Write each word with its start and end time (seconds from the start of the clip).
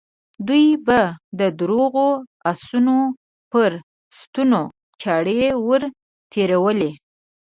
دوی 0.47 0.65
به 0.85 1.01
د 1.39 1.41
روغو 1.69 2.09
آسونو 2.51 2.97
پر 3.51 3.71
ستونو 4.19 4.61
چاړې 5.01 5.39
ور 5.67 5.81
تېرولې. 6.31 6.91